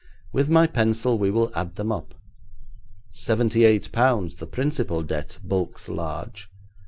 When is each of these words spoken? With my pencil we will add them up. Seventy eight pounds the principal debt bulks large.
With 0.33 0.49
my 0.49 0.65
pencil 0.65 1.19
we 1.19 1.29
will 1.29 1.51
add 1.53 1.75
them 1.75 1.91
up. 1.91 2.15
Seventy 3.11 3.65
eight 3.65 3.91
pounds 3.91 4.37
the 4.37 4.47
principal 4.47 5.03
debt 5.03 5.37
bulks 5.43 5.87
large. 5.89 6.49